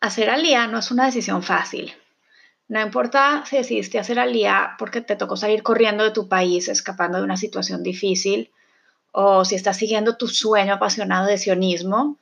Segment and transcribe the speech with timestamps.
[0.00, 1.92] Hacer alía no es una decisión fácil.
[2.68, 7.18] No importa si decidiste hacer alía porque te tocó salir corriendo de tu país, escapando
[7.18, 8.52] de una situación difícil,
[9.10, 12.18] o si estás siguiendo tu sueño apasionado de sionismo,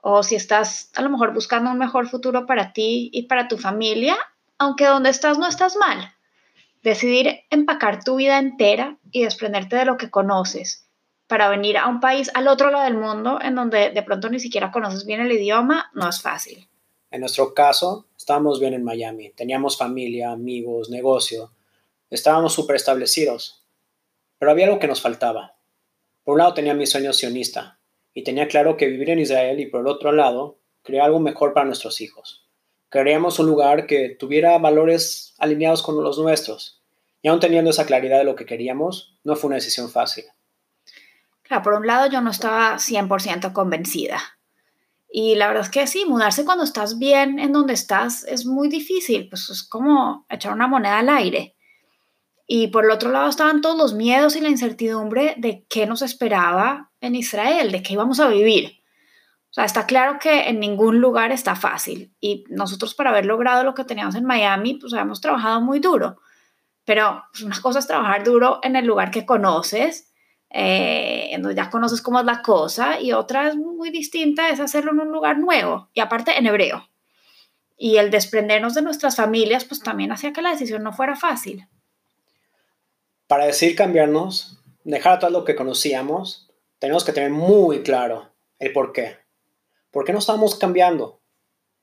[0.00, 3.58] o si estás a lo mejor buscando un mejor futuro para ti y para tu
[3.58, 4.16] familia,
[4.56, 6.14] aunque donde estás no estás mal.
[6.82, 10.86] Decidir empacar tu vida entera y desprenderte de lo que conoces
[11.26, 14.40] para venir a un país al otro lado del mundo en donde de pronto ni
[14.40, 16.66] siquiera conoces bien el idioma no es fácil.
[17.10, 21.52] En nuestro caso, estábamos bien en Miami, teníamos familia, amigos, negocio,
[22.08, 23.64] estábamos súper establecidos,
[24.38, 25.56] pero había algo que nos faltaba.
[26.22, 27.80] Por un lado tenía mi sueño sionista
[28.14, 31.52] y tenía claro que vivir en Israel y por el otro lado, crear algo mejor
[31.52, 32.48] para nuestros hijos.
[32.90, 36.82] Queríamos un lugar que tuviera valores alineados con los nuestros.
[37.22, 40.24] Y aún teniendo esa claridad de lo que queríamos, no fue una decisión fácil.
[41.42, 44.20] Claro, por un lado yo no estaba 100% convencida.
[45.12, 48.68] Y la verdad es que sí, mudarse cuando estás bien en donde estás es muy
[48.68, 51.56] difícil, pues es como echar una moneda al aire.
[52.46, 56.02] Y por el otro lado estaban todos los miedos y la incertidumbre de qué nos
[56.02, 58.80] esperaba en Israel, de qué íbamos a vivir.
[59.50, 62.14] O sea, está claro que en ningún lugar está fácil.
[62.20, 66.18] Y nosotros para haber logrado lo que teníamos en Miami, pues habíamos trabajado muy duro.
[66.84, 70.09] Pero pues, una cosa es trabajar duro en el lugar que conoces
[70.50, 74.92] eh, donde ya conoces cómo es la cosa, y otra es muy distinta, es hacerlo
[74.92, 76.88] en un lugar nuevo, y aparte en hebreo.
[77.76, 81.66] Y el desprendernos de nuestras familias, pues también hacía que la decisión no fuera fácil.
[83.26, 88.92] Para decidir cambiarnos, dejar atrás lo que conocíamos, tenemos que tener muy claro el por
[88.92, 89.18] qué.
[89.90, 91.20] ¿Por qué no estamos cambiando?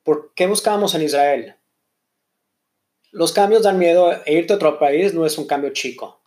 [0.04, 1.56] ¿Por qué buscábamos en Israel?
[3.12, 6.22] Los cambios dan miedo e irte a otro país no es un cambio chico.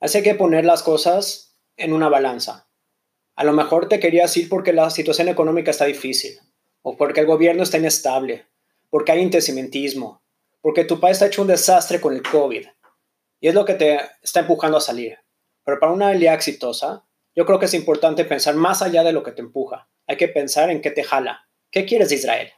[0.00, 1.43] Así que poner las cosas
[1.76, 2.68] en una balanza.
[3.36, 6.38] A lo mejor te querías ir porque la situación económica está difícil,
[6.82, 8.46] o porque el gobierno está inestable,
[8.90, 10.22] porque hay intesimentismo,
[10.60, 12.66] porque tu país está hecho un desastre con el COVID.
[13.40, 15.18] Y es lo que te está empujando a salir.
[15.64, 19.22] Pero para una idea exitosa, yo creo que es importante pensar más allá de lo
[19.22, 19.88] que te empuja.
[20.06, 21.48] Hay que pensar en qué te jala.
[21.70, 22.52] ¿Qué quieres de Israel?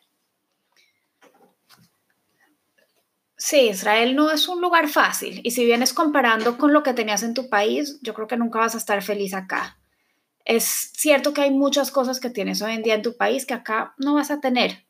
[3.49, 7.23] Sí, Israel no es un lugar fácil y si vienes comparando con lo que tenías
[7.23, 9.79] en tu país, yo creo que nunca vas a estar feliz acá.
[10.45, 13.55] Es cierto que hay muchas cosas que tienes hoy en día en tu país que
[13.55, 14.85] acá no vas a tener.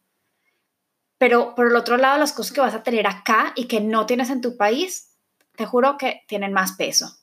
[1.19, 4.07] Pero por el otro lado, las cosas que vas a tener acá y que no
[4.07, 5.11] tienes en tu país,
[5.55, 7.15] te juro que tienen más peso.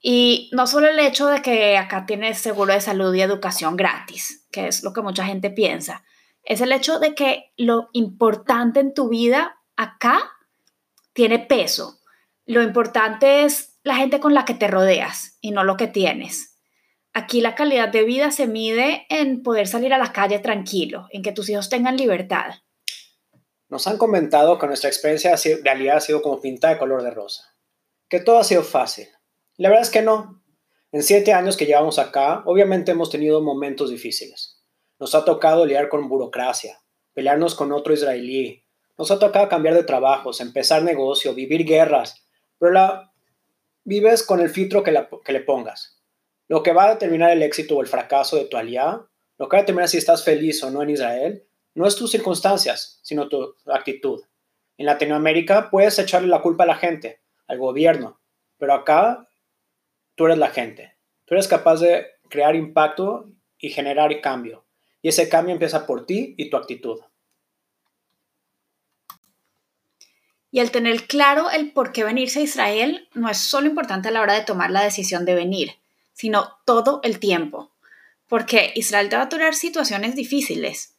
[0.00, 4.48] Y no solo el hecho de que acá tienes seguro de salud y educación gratis,
[4.50, 6.02] que es lo que mucha gente piensa,
[6.42, 10.30] es el hecho de que lo importante en tu vida acá
[11.12, 12.00] tiene peso.
[12.46, 16.58] Lo importante es la gente con la que te rodeas y no lo que tienes.
[17.14, 21.22] Aquí la calidad de vida se mide en poder salir a la calle tranquilo, en
[21.22, 22.54] que tus hijos tengan libertad.
[23.68, 27.10] Nos han comentado que nuestra experiencia de realidad ha sido como pinta de color de
[27.10, 27.54] rosa,
[28.08, 29.08] que todo ha sido fácil.
[29.56, 30.42] La verdad es que no.
[30.90, 34.62] En siete años que llevamos acá, obviamente hemos tenido momentos difíciles.
[34.98, 36.80] Nos ha tocado lidiar con burocracia,
[37.12, 38.61] pelearnos con otro israelí,
[38.98, 42.24] nos ha tocado cambiar de trabajos, empezar negocio, vivir guerras,
[42.58, 43.12] pero la
[43.84, 46.00] vives con el filtro que, que le pongas.
[46.48, 49.08] Lo que va a determinar el éxito o el fracaso de tu aliado,
[49.38, 51.44] lo que va a determinar si estás feliz o no en Israel,
[51.74, 54.22] no es tus circunstancias, sino tu actitud.
[54.76, 58.20] En Latinoamérica puedes echarle la culpa a la gente, al gobierno,
[58.58, 59.28] pero acá
[60.14, 60.94] tú eres la gente.
[61.24, 64.64] Tú eres capaz de crear impacto y generar cambio.
[65.00, 67.00] Y ese cambio empieza por ti y tu actitud.
[70.52, 74.10] Y el tener claro el por qué venirse a Israel no es solo importante a
[74.12, 75.78] la hora de tomar la decisión de venir,
[76.12, 77.72] sino todo el tiempo.
[78.28, 80.94] Porque Israel te va a durar situaciones difíciles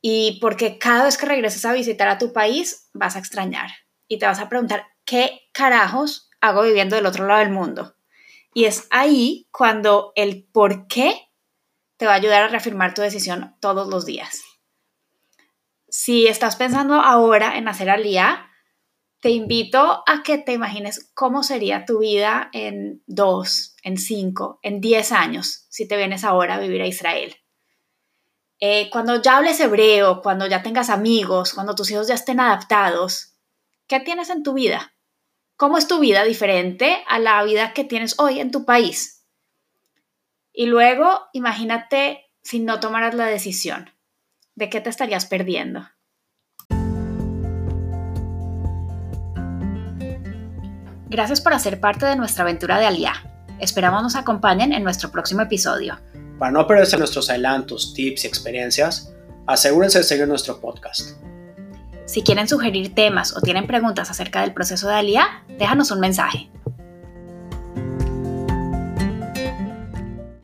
[0.00, 3.68] y porque cada vez que regreses a visitar a tu país vas a extrañar
[4.06, 7.96] y te vas a preguntar qué carajos hago viviendo del otro lado del mundo.
[8.54, 11.28] Y es ahí cuando el por qué
[11.96, 14.40] te va a ayudar a reafirmar tu decisión todos los días.
[15.88, 18.47] Si estás pensando ahora en hacer alía,
[19.20, 24.80] te invito a que te imagines cómo sería tu vida en dos, en cinco, en
[24.80, 27.34] diez años si te vienes ahora a vivir a Israel.
[28.60, 33.36] Eh, cuando ya hables hebreo, cuando ya tengas amigos, cuando tus hijos ya estén adaptados,
[33.86, 34.94] ¿qué tienes en tu vida?
[35.56, 39.26] ¿Cómo es tu vida diferente a la vida que tienes hoy en tu país?
[40.52, 43.90] Y luego, imagínate si no tomaras la decisión.
[44.54, 45.88] ¿De qué te estarías perdiendo?
[51.10, 53.14] Gracias por hacer parte de nuestra aventura de Aliá.
[53.60, 55.98] Esperamos nos acompañen en nuestro próximo episodio.
[56.38, 59.10] Para no perderse nuestros adelantos, tips y experiencias,
[59.46, 61.16] asegúrense de seguir nuestro podcast.
[62.04, 66.50] Si quieren sugerir temas o tienen preguntas acerca del proceso de Aliá, déjanos un mensaje.